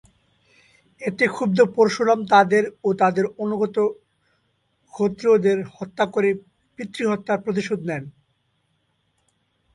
এতে 1.01 1.25
ক্ষুব্ধ 1.27 1.59
পরশুরাম 1.75 2.19
তাদের 2.33 2.63
ও 2.83 2.99
তাদের 3.01 3.25
অনুগত 3.43 3.77
ক্ষত্রিয়দের 4.93 5.57
হত্যা 5.77 6.05
করে 6.13 6.29
পিতৃহত্যার 6.79 7.43
প্রতিশোধ 7.45 7.79
নেন। 7.89 8.03